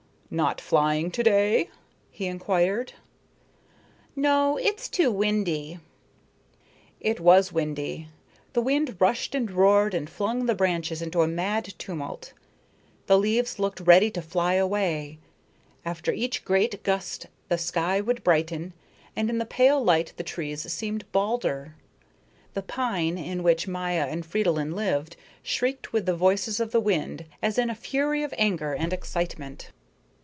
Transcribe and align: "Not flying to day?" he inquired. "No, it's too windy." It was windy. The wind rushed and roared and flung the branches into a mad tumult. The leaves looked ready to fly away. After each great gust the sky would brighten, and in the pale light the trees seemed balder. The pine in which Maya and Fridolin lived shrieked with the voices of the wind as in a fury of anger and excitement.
"Not 0.33 0.61
flying 0.61 1.11
to 1.11 1.23
day?" 1.23 1.69
he 2.09 2.25
inquired. 2.25 2.93
"No, 4.15 4.55
it's 4.55 4.87
too 4.87 5.11
windy." 5.11 5.79
It 7.01 7.19
was 7.19 7.51
windy. 7.51 8.07
The 8.53 8.61
wind 8.61 8.95
rushed 8.97 9.35
and 9.35 9.51
roared 9.51 9.93
and 9.93 10.09
flung 10.09 10.45
the 10.45 10.55
branches 10.55 11.01
into 11.01 11.21
a 11.21 11.27
mad 11.27 11.73
tumult. 11.77 12.31
The 13.07 13.17
leaves 13.19 13.59
looked 13.59 13.81
ready 13.81 14.09
to 14.11 14.21
fly 14.21 14.53
away. 14.53 15.19
After 15.83 16.13
each 16.13 16.45
great 16.45 16.81
gust 16.83 17.27
the 17.49 17.57
sky 17.57 17.99
would 17.99 18.23
brighten, 18.23 18.71
and 19.17 19.29
in 19.29 19.37
the 19.37 19.45
pale 19.45 19.83
light 19.83 20.13
the 20.15 20.23
trees 20.23 20.61
seemed 20.71 21.11
balder. 21.11 21.75
The 22.53 22.61
pine 22.63 23.17
in 23.17 23.43
which 23.43 23.67
Maya 23.67 24.05
and 24.05 24.25
Fridolin 24.25 24.71
lived 24.77 25.17
shrieked 25.43 25.91
with 25.91 26.05
the 26.05 26.15
voices 26.15 26.61
of 26.61 26.71
the 26.71 26.79
wind 26.79 27.25
as 27.41 27.57
in 27.57 27.69
a 27.69 27.75
fury 27.75 28.23
of 28.23 28.33
anger 28.37 28.71
and 28.73 28.93
excitement. 28.93 29.71